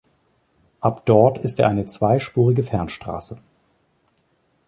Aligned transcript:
Ab 0.79 1.05
dort 1.05 1.37
ist 1.37 1.59
er 1.59 1.67
eine 1.67 1.85
zweispurige 1.85 2.63
Fernstraße. 2.63 3.37